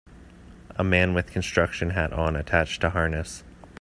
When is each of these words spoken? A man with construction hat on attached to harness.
A 0.77 0.83
man 0.83 1.13
with 1.13 1.31
construction 1.31 1.91
hat 1.91 2.11
on 2.11 2.35
attached 2.35 2.81
to 2.81 2.89
harness. 2.89 3.43